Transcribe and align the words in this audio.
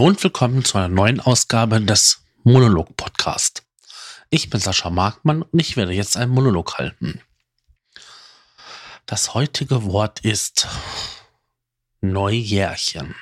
Hallo 0.00 0.08
und 0.08 0.24
willkommen 0.24 0.64
zu 0.64 0.78
einer 0.78 0.88
neuen 0.88 1.20
Ausgabe 1.20 1.78
des 1.78 2.24
Monolog 2.42 2.96
Podcast. 2.96 3.66
Ich 4.30 4.48
bin 4.48 4.58
Sascha 4.58 4.88
Markmann 4.88 5.42
und 5.42 5.60
ich 5.60 5.76
werde 5.76 5.92
jetzt 5.92 6.16
einen 6.16 6.32
Monolog 6.32 6.78
halten. 6.78 7.20
Das 9.04 9.34
heutige 9.34 9.84
Wort 9.84 10.20
ist 10.20 10.68
Neujährchen. 12.00 13.14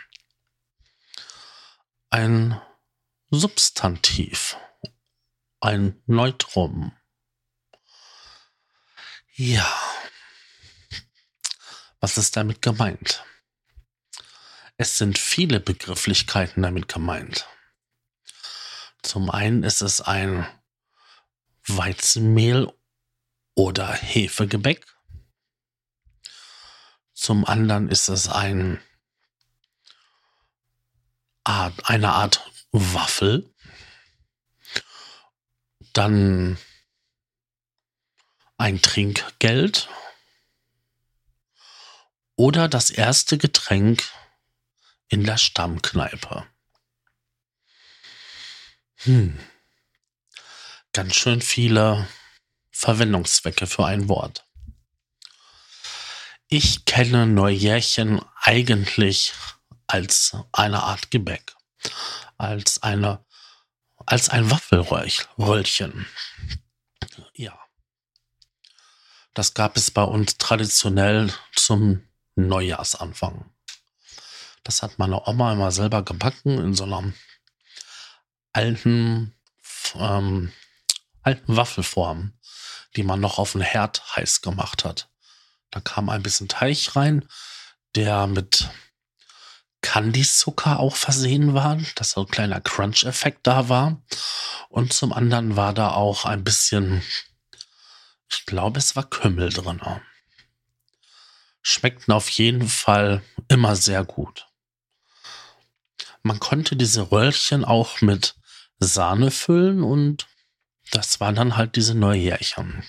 Ein 2.10 2.60
Substantiv. 3.28 4.56
Ein 5.58 6.00
Neutrum. 6.06 6.92
Ja. 9.34 9.66
Was 11.98 12.18
ist 12.18 12.36
damit 12.36 12.62
gemeint? 12.62 13.24
Es 14.80 14.96
sind 14.96 15.18
viele 15.18 15.58
Begrifflichkeiten 15.58 16.62
damit 16.62 16.86
gemeint. 16.86 17.48
Zum 19.02 19.28
einen 19.28 19.64
ist 19.64 19.82
es 19.82 20.00
ein 20.00 20.46
Weizenmehl 21.66 22.72
oder 23.56 23.92
Hefegebäck. 23.92 24.86
Zum 27.12 27.44
anderen 27.44 27.88
ist 27.88 28.08
es 28.08 28.28
ein 28.28 28.80
eine 31.42 32.12
Art 32.12 32.48
Waffel. 32.70 33.52
Dann 35.92 36.56
ein 38.58 38.80
Trinkgeld 38.80 39.88
oder 42.36 42.68
das 42.68 42.90
erste 42.90 43.38
Getränk 43.38 44.04
in 45.08 45.24
der 45.24 45.38
Stammkneipe. 45.38 46.46
Hm. 48.96 49.38
Ganz 50.92 51.14
schön 51.14 51.40
viele 51.40 52.08
Verwendungszwecke 52.70 53.66
für 53.66 53.86
ein 53.86 54.08
Wort. 54.08 54.44
Ich 56.48 56.84
kenne 56.86 57.26
Neujährchen 57.26 58.24
eigentlich 58.40 59.34
als 59.86 60.36
eine 60.52 60.82
Art 60.82 61.10
Gebäck, 61.10 61.54
als 62.36 62.82
eine, 62.82 63.24
als 64.06 64.28
ein 64.28 64.50
Waffelröllchen. 64.50 66.06
Ja. 67.34 67.58
Das 69.34 69.54
gab 69.54 69.76
es 69.76 69.90
bei 69.90 70.02
uns 70.02 70.38
traditionell 70.38 71.32
zum 71.54 72.08
Neujahrsanfang. 72.34 73.50
Das 74.68 74.82
hat 74.82 74.98
meine 74.98 75.26
Oma 75.26 75.54
immer 75.54 75.72
selber 75.72 76.02
gebacken 76.02 76.58
in 76.58 76.74
so 76.74 76.84
einer 76.84 77.14
alten, 78.52 79.34
ähm, 79.94 80.52
alten 81.22 81.56
Waffelform, 81.56 82.34
die 82.94 83.02
man 83.02 83.18
noch 83.18 83.38
auf 83.38 83.52
den 83.52 83.62
Herd 83.62 84.02
heiß 84.14 84.42
gemacht 84.42 84.84
hat. 84.84 85.08
Da 85.70 85.80
kam 85.80 86.10
ein 86.10 86.22
bisschen 86.22 86.48
Teig 86.48 86.94
rein, 86.94 87.26
der 87.94 88.26
mit 88.26 88.68
Candyzucker 89.80 90.80
auch 90.80 90.96
versehen 90.96 91.54
war, 91.54 91.78
dass 91.94 92.10
so 92.10 92.26
ein 92.26 92.30
kleiner 92.30 92.60
Crunch-Effekt 92.60 93.46
da 93.46 93.70
war. 93.70 94.02
Und 94.68 94.92
zum 94.92 95.14
anderen 95.14 95.56
war 95.56 95.72
da 95.72 95.92
auch 95.92 96.26
ein 96.26 96.44
bisschen, 96.44 97.02
ich 98.30 98.44
glaube, 98.44 98.80
es 98.80 98.96
war 98.96 99.08
Kümmel 99.08 99.48
drin. 99.48 99.80
Schmeckten 101.62 102.12
auf 102.12 102.28
jeden 102.28 102.68
Fall 102.68 103.22
immer 103.48 103.74
sehr 103.74 104.04
gut. 104.04 104.47
Man 106.22 106.40
konnte 106.40 106.76
diese 106.76 107.10
Röllchen 107.10 107.64
auch 107.64 108.00
mit 108.00 108.34
Sahne 108.78 109.30
füllen 109.30 109.82
und 109.82 110.26
das 110.90 111.20
waren 111.20 111.34
dann 111.34 111.56
halt 111.56 111.76
diese 111.76 111.94
Neujährchen. 111.94 112.82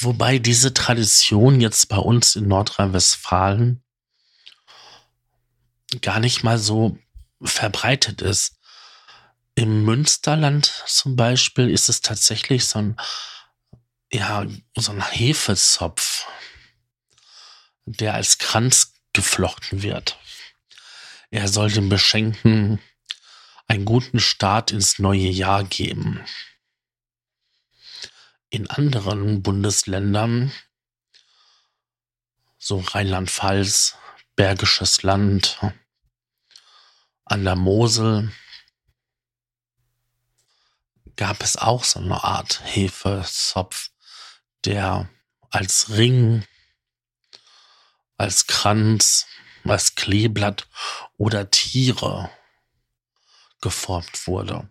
Wobei 0.00 0.38
diese 0.38 0.72
Tradition 0.72 1.60
jetzt 1.60 1.88
bei 1.88 1.98
uns 1.98 2.36
in 2.36 2.48
Nordrhein-Westfalen 2.48 3.82
gar 6.00 6.20
nicht 6.20 6.42
mal 6.42 6.58
so 6.58 6.98
verbreitet 7.42 8.22
ist. 8.22 8.58
Im 9.54 9.84
Münsterland 9.84 10.84
zum 10.86 11.16
Beispiel 11.16 11.68
ist 11.68 11.88
es 11.88 12.00
tatsächlich 12.00 12.66
so 12.66 12.78
ein, 12.78 12.96
ja, 14.12 14.46
so 14.76 14.92
ein 14.92 15.02
Hefezopf, 15.02 16.26
der 17.84 18.14
als 18.14 18.38
Kranz 18.38 18.89
geflochten 19.12 19.82
wird. 19.82 20.18
Er 21.30 21.48
soll 21.48 21.70
dem 21.70 21.88
Beschenkten 21.88 22.80
einen 23.68 23.84
guten 23.84 24.18
Start 24.18 24.72
ins 24.72 24.98
neue 24.98 25.28
Jahr 25.28 25.64
geben. 25.64 26.24
In 28.48 28.68
anderen 28.68 29.42
Bundesländern, 29.42 30.52
so 32.58 32.78
Rheinland-Pfalz, 32.78 33.96
Bergisches 34.34 35.02
Land, 35.02 35.60
an 37.24 37.44
der 37.44 37.56
Mosel, 37.56 38.32
gab 41.16 41.42
es 41.42 41.56
auch 41.56 41.84
so 41.84 42.00
eine 42.00 42.24
Art 42.24 42.60
Hefezopf, 42.64 43.90
der 44.64 45.08
als 45.50 45.90
Ring 45.90 46.44
als 48.20 48.46
Kranz, 48.46 49.26
als 49.64 49.94
Kleeblatt 49.94 50.68
oder 51.16 51.50
Tiere 51.50 52.30
geformt 53.62 54.26
wurde. 54.26 54.68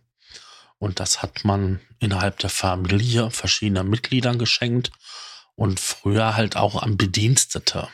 Und 0.78 1.00
das 1.00 1.24
hat 1.24 1.44
man 1.46 1.82
innerhalb 1.98 2.38
der 2.38 2.52
Familie 2.52 3.32
verschiedener 3.32 3.84
Mitgliedern 3.84 4.38
geschenkt 4.38 4.92
und 5.56 5.80
früher 5.80 6.36
halt 6.36 6.58
auch 6.58 6.82
an 6.82 6.96
Bedienstete. 6.96 7.90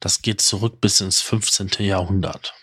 Das 0.00 0.20
geht 0.20 0.40
zurück 0.40 0.80
bis 0.80 1.00
ins 1.00 1.20
15. 1.20 1.70
Jahrhundert. 1.78 2.54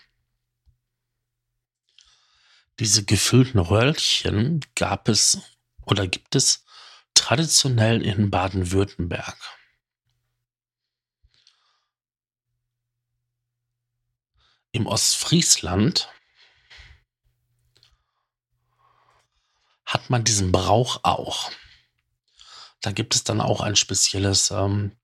Diese 2.78 3.02
gefüllten 3.02 3.60
Röllchen 3.60 4.60
gab 4.74 5.08
es 5.08 5.38
oder 5.86 6.06
gibt 6.06 6.34
es 6.34 6.64
traditionell 7.14 8.02
in 8.02 8.30
Baden-Württemberg. 8.30 9.38
Im 14.72 14.86
Ostfriesland 14.86 16.08
hat 19.84 20.08
man 20.08 20.24
diesen 20.24 20.52
Brauch 20.52 21.00
auch. 21.02 21.50
Da 22.80 22.92
gibt 22.92 23.14
es 23.14 23.24
dann 23.24 23.40
auch 23.40 23.60
ein 23.60 23.76
spezielles 23.76 24.50
ähm, 24.50 24.96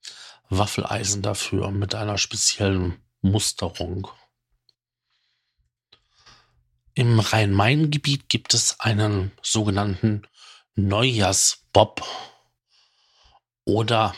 Waffeleisen 0.48 1.22
dafür 1.22 1.70
mit 1.70 1.94
einer 1.94 2.18
speziellen 2.18 3.02
Musterung. 3.20 4.08
Im 6.94 7.18
Rhein-Main-Gebiet 7.18 8.28
gibt 8.28 8.54
es 8.54 8.80
einen 8.80 9.32
sogenannten 9.42 10.26
Neujahrsbob 10.76 12.06
oder 13.64 14.14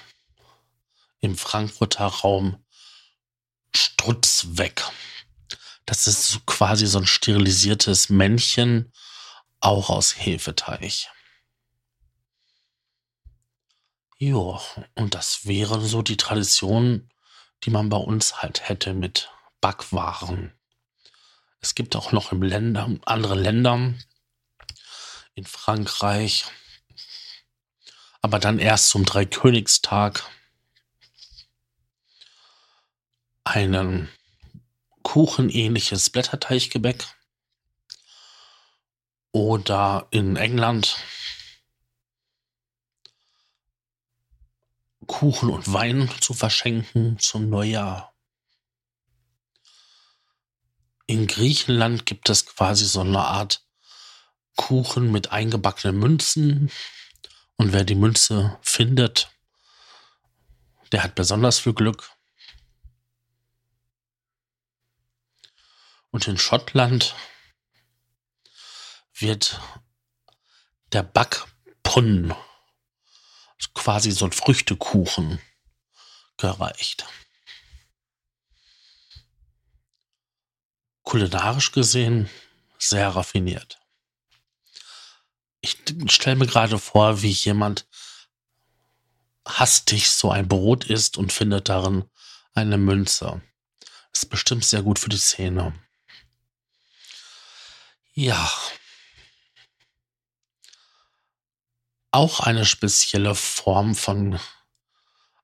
im 1.21 1.37
Frankfurter 1.37 2.07
Raum 2.07 2.65
Strutzweg. 3.75 4.88
Das 5.89 6.07
ist 6.07 6.29
so 6.29 6.41
quasi 6.41 6.87
so 6.87 6.99
ein 6.99 7.07
sterilisiertes 7.07 8.11
Männchen, 8.11 8.93
auch 9.61 9.89
aus 9.89 10.19
Hefeteig. 10.19 11.09
Jo, 14.19 14.61
und 14.97 15.15
das 15.15 15.47
wäre 15.47 15.81
so 15.81 16.03
die 16.03 16.19
Tradition, 16.19 17.11
die 17.65 17.71
man 17.71 17.89
bei 17.89 17.97
uns 17.97 18.43
halt 18.43 18.69
hätte 18.69 18.93
mit 18.93 19.31
Backwaren. 19.63 20.53
Es 21.61 21.75
gibt 21.75 21.97
auch 21.97 22.13
noch 22.13 22.33
im 22.33 22.43
Länder, 22.43 22.91
andere 23.07 23.35
Länder, 23.35 23.95
in 25.37 25.47
Frankreich, 25.47 26.45
aber 28.21 28.39
dann 28.39 28.59
erst 28.59 28.91
zum 28.91 29.07
Dreikönigstag 29.07 30.23
einen 33.45 34.11
kuchenähnliches 35.03 36.11
Blätterteichgebäck. 36.11 37.07
Oder 39.33 40.07
in 40.11 40.37
England 40.37 40.97
Kuchen 45.07 45.49
und 45.49 45.73
Wein 45.73 46.11
zu 46.21 46.35
verschenken 46.35 47.19
zum 47.19 47.49
Neujahr. 47.49 48.15
In 51.07 51.27
Griechenland 51.27 52.05
gibt 52.05 52.29
es 52.29 52.45
quasi 52.45 52.85
so 52.85 53.01
eine 53.01 53.21
Art 53.21 53.67
Kuchen 54.57 55.11
mit 55.11 55.33
eingebackenen 55.33 55.99
Münzen. 55.99 56.71
Und 57.57 57.73
wer 57.73 57.85
die 57.85 57.95
Münze 57.95 58.59
findet, 58.61 59.31
der 60.93 61.03
hat 61.03 61.15
besonders 61.15 61.59
viel 61.59 61.73
Glück. 61.73 62.11
Und 66.19 66.27
in 66.27 66.37
Schottland 66.37 67.15
wird 69.15 69.61
der 70.91 71.05
Backpunn, 71.05 72.35
quasi 73.73 74.11
so 74.11 74.25
ein 74.25 74.33
Früchtekuchen, 74.33 75.41
gereicht. 76.37 77.07
Kulinarisch 81.05 81.71
gesehen 81.71 82.29
sehr 82.81 83.11
raffiniert. 83.11 83.79
Ich 85.61 85.79
stelle 86.09 86.35
mir 86.35 86.49
gerade 86.49 86.81
vor, 86.81 87.23
wie 87.23 87.31
jemand 87.31 87.87
hastig 89.47 90.11
so 90.11 90.33
ein 90.33 90.49
Brot 90.49 90.85
isst 90.87 91.17
und 91.17 91.33
findet 91.33 91.69
darin 91.69 92.11
eine 92.55 92.77
Münze. 92.77 93.41
Ist 94.13 94.31
bestimmt 94.31 94.65
sehr 94.65 94.83
gut 94.83 94.99
für 94.99 95.11
die 95.11 95.17
Zähne. 95.17 95.81
Ja. 98.21 98.51
Auch 102.11 102.41
eine 102.41 102.65
spezielle 102.65 103.37
Form 103.37 103.95
von 103.95 104.41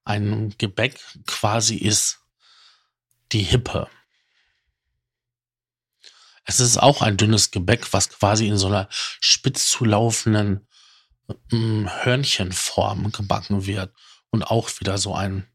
einem 0.05 0.59
Gebäck 0.59 1.01
quasi 1.25 1.77
ist 1.77 2.19
die 3.31 3.45
Hippe. 3.45 3.89
Es 6.43 6.59
ist 6.59 6.79
auch 6.79 7.01
ein 7.01 7.17
dünnes 7.17 7.53
Gebäck, 7.53 7.93
was 7.93 8.09
quasi 8.09 8.49
in 8.49 8.59
so 8.59 8.67
einer 8.67 8.89
spitz 8.91 9.69
zulaufenden 9.69 10.67
mm, 11.53 11.87
Hörnchenform 11.87 13.13
gebacken 13.13 13.67
wird 13.67 13.95
und 14.31 14.43
auch 14.43 14.69
wieder 14.81 14.99
so 14.99 15.15
ein 15.15 15.49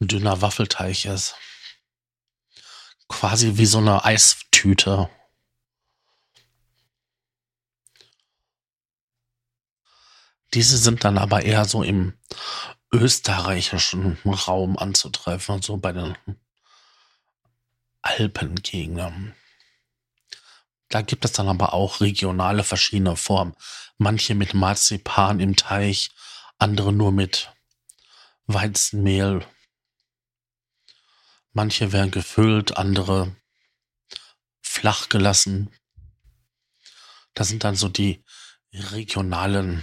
dünner 0.00 0.40
Waffelteig 0.40 1.04
ist. 1.04 1.34
Quasi 3.08 3.58
wie 3.58 3.66
so 3.66 3.76
eine 3.76 4.06
Eistüte. 4.06 5.10
Diese 10.56 10.78
sind 10.78 11.04
dann 11.04 11.18
aber 11.18 11.42
eher 11.42 11.66
so 11.66 11.82
im 11.82 12.14
österreichischen 12.90 14.16
Raum 14.24 14.78
anzutreffen, 14.78 15.60
so 15.60 15.76
bei 15.76 15.92
den 15.92 16.16
Alpengegenden. 18.00 19.34
Da 20.88 21.02
gibt 21.02 21.26
es 21.26 21.32
dann 21.32 21.50
aber 21.50 21.74
auch 21.74 22.00
regionale 22.00 22.64
verschiedene 22.64 23.16
Formen. 23.16 23.54
Manche 23.98 24.34
mit 24.34 24.54
Marzipan 24.54 25.40
im 25.40 25.56
Teich, 25.56 26.10
andere 26.56 26.90
nur 26.90 27.12
mit 27.12 27.52
Weizenmehl. 28.46 29.46
Manche 31.52 31.92
werden 31.92 32.10
gefüllt, 32.10 32.78
andere 32.78 33.36
flach 34.62 35.10
gelassen. 35.10 35.70
Das 37.34 37.48
sind 37.48 37.62
dann 37.62 37.76
so 37.76 37.90
die 37.90 38.24
regionalen 38.72 39.82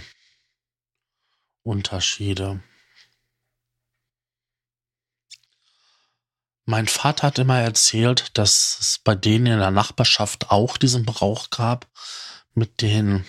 Unterschiede. 1.64 2.62
Mein 6.66 6.86
Vater 6.86 7.26
hat 7.26 7.38
immer 7.38 7.58
erzählt, 7.58 8.38
dass 8.38 8.78
es 8.80 8.98
bei 8.98 9.14
denen 9.14 9.46
in 9.46 9.58
der 9.58 9.70
Nachbarschaft 9.70 10.50
auch 10.50 10.76
diesen 10.76 11.04
Brauch 11.04 11.50
gab 11.50 11.90
mit 12.54 12.80
den 12.80 13.26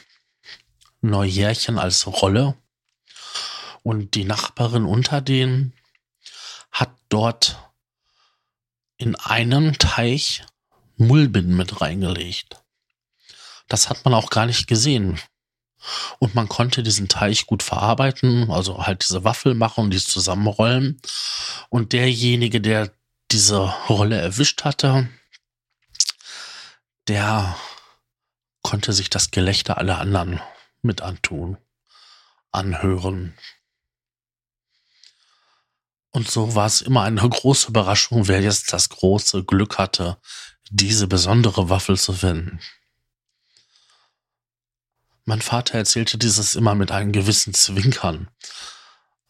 Neujährchen 1.02 1.80
als 1.80 2.08
Rolle. 2.08 2.56
Und 3.84 4.16
die 4.16 4.26
Nachbarin 4.26 4.86
unter 4.86 5.22
denen 5.22 5.74
hat 6.72 6.92
dort 7.10 7.58
in 8.98 9.16
einen 9.16 9.74
Teich 9.80 10.44
Mullbinden 10.98 11.56
mit 11.56 11.82
reingelegt. 11.82 12.64
Das 13.68 13.90
hat 13.90 14.06
man 14.06 14.14
auch 14.14 14.30
gar 14.30 14.46
nicht 14.46 14.68
gesehen. 14.68 15.20
Und 16.20 16.36
man 16.36 16.50
konnte 16.50 16.84
diesen 16.84 17.08
Teich 17.08 17.46
gut 17.46 17.64
verarbeiten, 17.64 18.52
also 18.52 18.86
halt 18.86 19.04
diese 19.04 19.24
Waffel 19.24 19.54
machen 19.54 19.86
und 19.86 19.92
die 19.92 20.00
zusammenrollen. 20.00 21.02
Und 21.70 21.94
derjenige, 21.94 22.62
der 22.62 22.92
diese 23.32 23.60
Rolle 23.90 24.20
erwischt 24.20 24.64
hatte, 24.64 25.10
der 27.08 27.56
konnte 28.62 28.94
sich 28.94 29.10
das 29.10 29.32
Gelächter 29.32 29.78
aller 29.78 30.00
anderen 30.00 30.42
mit 30.82 31.02
antun, 31.02 31.58
anhören. 32.52 33.38
Und 36.12 36.32
so 36.32 36.56
war 36.56 36.66
es 36.66 36.82
immer 36.82 37.04
eine 37.04 37.28
große 37.28 37.68
Überraschung, 37.68 38.28
wer 38.28 38.42
jetzt 38.42 38.72
das 38.72 38.90
große 38.90 39.44
Glück 39.44 39.78
hatte, 39.78 40.18
diese 40.70 41.08
besondere 41.08 41.70
Waffel 41.70 41.98
zu 41.98 42.14
finden. 42.14 42.60
Mein 45.26 45.42
Vater 45.42 45.80
erzählte 45.80 46.20
dieses 46.20 46.56
immer 46.56 46.76
mit 46.76 46.92
einem 46.92 47.12
gewissen 47.12 47.56
Zwinkern, 47.56 48.30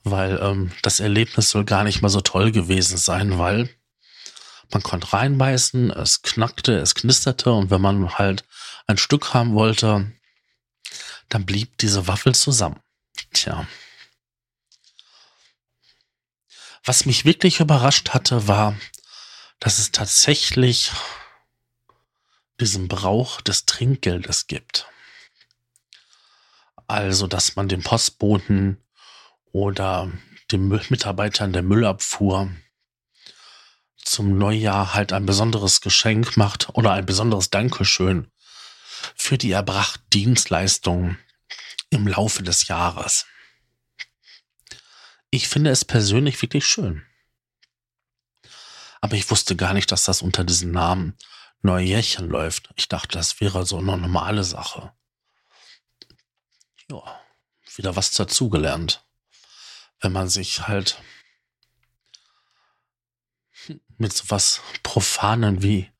weil 0.03 0.37
ähm, 0.41 0.73
das 0.81 0.99
Erlebnis 0.99 1.49
soll 1.49 1.63
gar 1.63 1.85
nicht 1.85 2.01
mal 2.01 2.09
so 2.09 2.19
toll 2.19 2.51
gewesen 2.51 2.97
sein, 2.97 3.37
weil 3.39 3.69
man 4.71 4.83
konnte 4.83 5.13
reinbeißen, 5.13 5.91
es 5.91 6.21
knackte, 6.21 6.77
es 6.77 6.95
knisterte 6.95 7.53
und 7.53 7.69
wenn 7.69 7.79
man 7.79 8.17
halt 8.17 8.43
ein 8.87 8.97
Stück 8.97 9.33
haben 9.33 9.53
wollte, 9.55 10.11
dann 11.29 11.45
blieb 11.45 11.77
diese 11.77 12.07
Waffel 12.07 12.35
zusammen. 12.35 12.81
Tja. 13.31 13.65
Was 16.83 17.05
mich 17.05 17.23
wirklich 17.23 17.61
überrascht 17.61 18.09
hatte, 18.09 18.49
war, 18.49 18.75
dass 19.59 19.79
es 19.79 19.91
tatsächlich 19.91 20.91
diesen 22.59 22.89
Brauch 22.89 23.39
des 23.39 23.65
Trinkgeldes 23.65 24.47
gibt. 24.47 24.87
Also, 26.87 27.27
dass 27.27 27.55
man 27.55 27.67
dem 27.67 27.83
Postboten 27.83 28.77
oder 29.51 30.11
den 30.51 30.67
Mitarbeitern 30.67 31.53
der 31.53 31.63
Müllabfuhr 31.63 32.51
zum 33.97 34.37
Neujahr 34.37 34.93
halt 34.93 35.13
ein 35.13 35.25
besonderes 35.25 35.81
Geschenk 35.81 36.37
macht 36.37 36.69
oder 36.75 36.93
ein 36.93 37.05
besonderes 37.05 37.49
Dankeschön 37.49 38.31
für 39.15 39.37
die 39.37 39.51
erbrachten 39.51 40.03
Dienstleistungen 40.13 41.17
im 41.89 42.07
Laufe 42.07 42.43
des 42.43 42.67
Jahres. 42.67 43.25
Ich 45.31 45.47
finde 45.47 45.71
es 45.71 45.83
persönlich 45.83 46.41
wirklich 46.41 46.65
schön. 46.65 47.03
Aber 49.01 49.15
ich 49.15 49.29
wusste 49.29 49.55
gar 49.55 49.73
nicht, 49.73 49.91
dass 49.91 50.05
das 50.05 50.21
unter 50.21 50.43
diesem 50.43 50.71
Namen 50.71 51.17
Neujährchen 51.61 52.29
läuft. 52.29 52.69
Ich 52.75 52.87
dachte, 52.87 53.17
das 53.17 53.41
wäre 53.41 53.65
so 53.65 53.77
eine 53.77 53.97
normale 53.97 54.43
Sache. 54.43 54.93
Ja, 56.89 57.21
wieder 57.75 57.95
was 57.95 58.11
dazugelernt. 58.11 59.05
Wenn 60.01 60.11
man 60.11 60.29
sich 60.29 60.67
halt 60.67 61.01
mit 63.97 64.13
so 64.13 64.25
was 64.27 64.61
Profanen 64.83 65.63
wie 65.63 65.91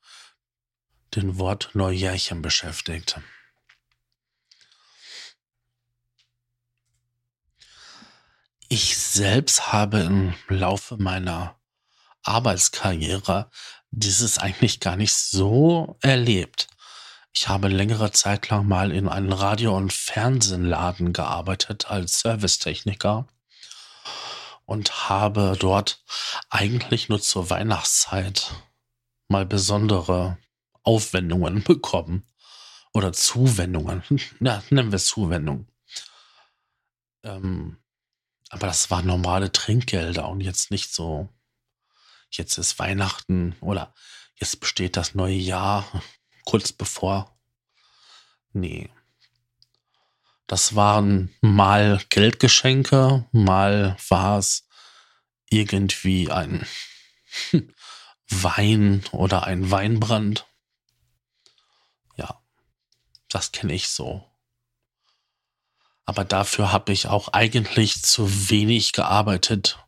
den 1.14 1.38
Wort 1.38 1.70
Neujährchen 1.74 2.42
beschäftigt. 2.42 3.20
Ich 8.68 8.98
selbst 8.98 9.72
habe 9.72 10.00
im 10.00 10.34
Laufe 10.48 10.96
meiner 10.96 11.58
Arbeitskarriere 12.22 13.50
dieses 13.90 14.38
eigentlich 14.38 14.80
gar 14.80 14.96
nicht 14.96 15.14
so 15.14 15.96
erlebt. 16.02 16.68
Ich 17.38 17.48
habe 17.48 17.68
längere 17.68 18.12
Zeit 18.12 18.48
lang 18.48 18.66
mal 18.66 18.90
in 18.90 19.10
einem 19.10 19.30
Radio- 19.30 19.76
und 19.76 19.92
Fernsehladen 19.92 21.12
gearbeitet 21.12 21.90
als 21.90 22.20
Servicetechniker 22.20 23.28
und 24.64 25.10
habe 25.10 25.54
dort 25.60 26.02
eigentlich 26.48 27.10
nur 27.10 27.20
zur 27.20 27.50
Weihnachtszeit 27.50 28.54
mal 29.28 29.44
besondere 29.44 30.38
Aufwendungen 30.82 31.62
bekommen. 31.62 32.26
Oder 32.94 33.12
Zuwendungen. 33.12 34.02
Ja, 34.40 34.62
nennen 34.70 34.90
wir 34.90 34.96
es 34.96 35.04
Zuwendung. 35.04 35.68
Ähm, 37.22 37.76
aber 38.48 38.66
das 38.66 38.90
waren 38.90 39.06
normale 39.06 39.52
Trinkgelder 39.52 40.26
und 40.30 40.40
jetzt 40.40 40.70
nicht 40.70 40.90
so, 40.94 41.28
jetzt 42.30 42.56
ist 42.56 42.78
Weihnachten 42.78 43.56
oder 43.60 43.92
jetzt 44.36 44.58
besteht 44.58 44.96
das 44.96 45.14
neue 45.14 45.36
Jahr 45.36 45.84
kurz 46.46 46.72
bevor. 46.72 47.36
Nee. 48.54 48.88
Das 50.46 50.74
waren 50.74 51.34
mal 51.42 52.00
Geldgeschenke, 52.08 53.26
mal 53.32 53.96
war 54.08 54.38
es 54.38 54.66
irgendwie 55.50 56.30
ein 56.30 56.66
Wein 58.30 59.04
oder 59.12 59.44
ein 59.44 59.70
Weinbrand. 59.70 60.46
Ja, 62.16 62.40
das 63.28 63.52
kenne 63.52 63.74
ich 63.74 63.88
so. 63.88 64.24
Aber 66.04 66.24
dafür 66.24 66.70
habe 66.72 66.92
ich 66.92 67.08
auch 67.08 67.28
eigentlich 67.28 68.02
zu 68.02 68.48
wenig 68.48 68.92
gearbeitet 68.92 69.84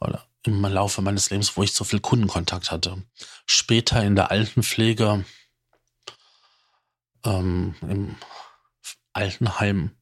oder 0.00 0.26
im 0.42 0.60
Laufe 0.62 1.00
meines 1.02 1.30
Lebens, 1.30 1.56
wo 1.56 1.62
ich 1.62 1.72
so 1.72 1.84
viel 1.84 2.00
Kundenkontakt 2.00 2.72
hatte. 2.72 3.02
Später 3.46 4.02
in 4.02 4.16
der 4.16 4.32
Altenpflege 4.32 5.24
ähm, 7.24 7.74
im 7.82 8.16
Altenheim 9.12 9.96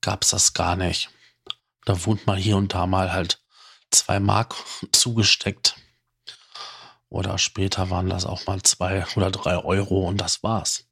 gab 0.00 0.22
es 0.22 0.30
das 0.30 0.52
gar 0.52 0.76
nicht. 0.76 1.10
Da 1.84 2.04
wurde 2.04 2.22
mal 2.26 2.36
hier 2.36 2.56
und 2.56 2.74
da 2.74 2.86
mal 2.86 3.12
halt 3.12 3.40
zwei 3.90 4.20
Mark 4.20 4.54
zugesteckt. 4.92 5.76
Oder 7.08 7.38
später 7.38 7.90
waren 7.90 8.08
das 8.08 8.24
auch 8.24 8.46
mal 8.46 8.62
zwei 8.62 9.06
oder 9.16 9.30
drei 9.30 9.56
Euro 9.58 10.08
und 10.08 10.18
das 10.18 10.42
war's. 10.42 10.86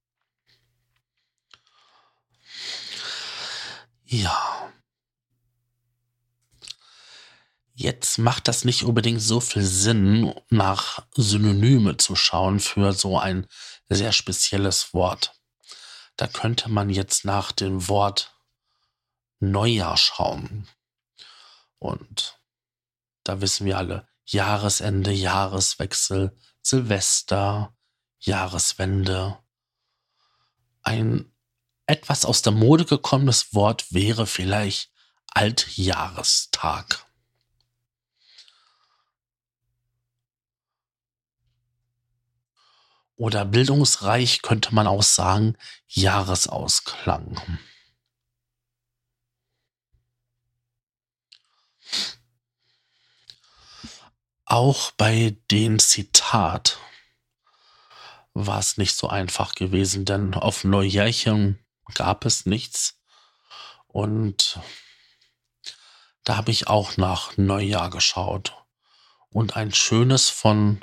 Ja. 4.05 4.50
Jetzt 7.81 8.19
macht 8.19 8.47
das 8.47 8.67
nicht 8.67 8.83
unbedingt 8.83 9.23
so 9.23 9.41
viel 9.41 9.63
Sinn, 9.63 10.35
nach 10.51 11.07
Synonyme 11.15 11.97
zu 11.97 12.15
schauen 12.15 12.61
für 12.61 12.93
so 12.93 13.19
ein 13.19 13.47
sehr 13.89 14.13
spezielles 14.13 14.93
Wort. 14.93 15.41
Da 16.17 16.27
könnte 16.27 16.69
man 16.69 16.91
jetzt 16.91 17.25
nach 17.25 17.53
dem 17.53 17.89
Wort 17.89 18.37
Neujahr 19.39 19.97
schauen. 19.97 20.69
Und 21.79 22.39
da 23.25 23.41
wissen 23.41 23.65
wir 23.65 23.79
alle, 23.79 24.07
Jahresende, 24.27 25.11
Jahreswechsel, 25.11 26.37
Silvester, 26.61 27.75
Jahreswende. 28.19 29.39
Ein 30.83 31.33
etwas 31.87 32.27
aus 32.27 32.43
der 32.43 32.53
Mode 32.53 32.85
gekommenes 32.85 33.55
Wort 33.55 33.91
wäre 33.91 34.27
vielleicht 34.27 34.93
Altjahrestag. 35.29 37.07
Oder 43.21 43.45
bildungsreich 43.45 44.41
könnte 44.41 44.75
man 44.75 44.87
auch 44.87 45.03
sagen 45.03 45.59
Jahresausklang. 45.89 47.59
Auch 54.47 54.93
bei 54.93 55.37
den 55.51 55.79
Zitat 55.79 56.79
war 58.33 58.59
es 58.59 58.79
nicht 58.79 58.97
so 58.97 59.11
einfach 59.11 59.55
gewesen, 59.55 60.07
denn 60.07 60.33
auf 60.33 60.65
Neujährchen 60.65 61.63
gab 61.93 62.25
es 62.25 62.47
nichts. 62.47 63.03
Und 63.87 64.59
da 66.25 66.39
habe 66.39 66.53
ich 66.53 66.69
auch 66.69 66.97
nach 66.97 67.37
Neujahr 67.37 67.91
geschaut. 67.91 68.55
Und 69.29 69.57
ein 69.57 69.75
schönes 69.75 70.31
von 70.31 70.83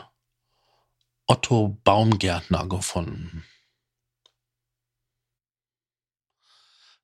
Otto 1.27 1.79
Baumgärtner 1.84 2.67
gefunden. 2.67 3.46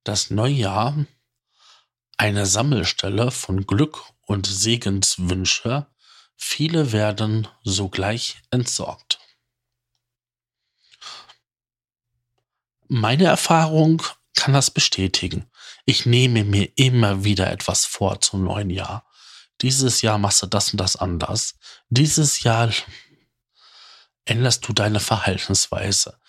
Das 0.03 0.29
Neujahr, 0.29 1.05
eine 2.17 2.45
Sammelstelle 2.45 3.31
von 3.31 3.65
Glück 3.65 4.01
und 4.25 4.47
Segenswünsche 4.47 5.87
Viele 6.35 6.91
werden 6.91 7.47
sogleich 7.63 8.41
entsorgt. 8.51 9.19
Meine 12.87 13.25
Erfahrung 13.25 14.03
kann 14.35 14.53
das 14.53 14.69
bestätigen. 14.69 15.49
Ich 15.85 16.05
nehme 16.05 16.43
mir 16.43 16.71
immer 16.75 17.23
wieder 17.23 17.51
etwas 17.51 17.85
vor 17.85 18.19
zum 18.21 18.43
neuen 18.43 18.69
Jahr. 18.69 19.09
Dieses 19.61 20.01
Jahr 20.01 20.17
machst 20.17 20.41
du 20.41 20.47
das 20.47 20.71
und 20.71 20.77
das 20.79 20.95
anders. 20.95 21.55
Dieses 21.89 22.43
Jahr 22.43 22.71
änderst 24.25 24.67
du 24.67 24.73
deine 24.73 24.99
Verhaltensweise. 24.99 26.19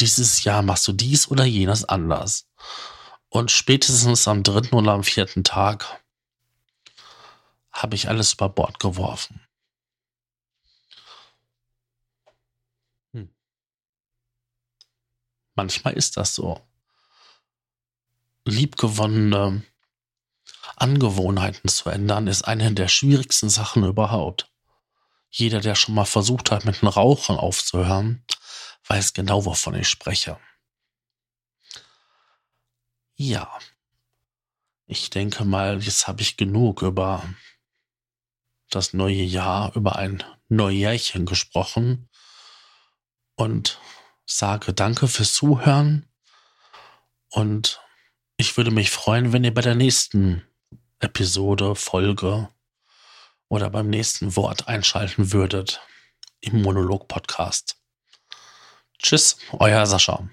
Dieses 0.00 0.44
Jahr 0.44 0.62
machst 0.62 0.86
du 0.88 0.92
dies 0.92 1.28
oder 1.28 1.44
jenes 1.44 1.84
anders. 1.84 2.46
Und 3.28 3.50
spätestens 3.50 4.28
am 4.28 4.42
dritten 4.42 4.74
oder 4.74 4.92
am 4.92 5.04
vierten 5.04 5.44
Tag 5.44 6.02
habe 7.72 7.96
ich 7.96 8.08
alles 8.08 8.34
über 8.34 8.48
Bord 8.48 8.78
geworfen. 8.78 9.40
Manchmal 15.54 15.94
ist 15.94 16.16
das 16.16 16.34
so. 16.34 16.60
Liebgewonnene 18.44 19.62
Angewohnheiten 20.76 21.68
zu 21.68 21.88
ändern, 21.88 22.26
ist 22.26 22.42
eine 22.42 22.72
der 22.72 22.88
schwierigsten 22.88 23.48
Sachen 23.48 23.84
überhaupt. 23.84 24.50
Jeder, 25.36 25.60
der 25.60 25.74
schon 25.74 25.96
mal 25.96 26.04
versucht 26.04 26.52
hat, 26.52 26.64
mit 26.64 26.80
dem 26.80 26.86
Rauchen 26.86 27.36
aufzuhören, 27.36 28.24
weiß 28.86 29.14
genau, 29.14 29.44
wovon 29.44 29.74
ich 29.74 29.88
spreche. 29.88 30.38
Ja. 33.16 33.50
Ich 34.86 35.10
denke 35.10 35.44
mal, 35.44 35.82
jetzt 35.82 36.06
habe 36.06 36.22
ich 36.22 36.36
genug 36.36 36.82
über 36.82 37.24
das 38.70 38.92
neue 38.92 39.22
Jahr, 39.22 39.74
über 39.74 39.96
ein 39.96 40.22
Neujährchen 40.48 41.26
gesprochen. 41.26 42.08
Und 43.34 43.80
sage 44.26 44.72
danke 44.72 45.08
fürs 45.08 45.32
Zuhören 45.32 46.08
und 47.30 47.80
ich 48.36 48.56
würde 48.56 48.70
mich 48.70 48.90
freuen, 48.90 49.32
wenn 49.32 49.42
ihr 49.42 49.52
bei 49.52 49.60
der 49.60 49.74
nächsten 49.74 50.46
Episode, 51.00 51.74
Folge 51.74 52.48
oder 53.48 53.70
beim 53.70 53.88
nächsten 53.88 54.36
Wort 54.36 54.68
einschalten 54.68 55.32
würdet 55.32 55.80
im 56.40 56.62
Monolog-Podcast. 56.62 57.76
Tschüss, 58.98 59.38
euer 59.52 59.86
Sascha. 59.86 60.28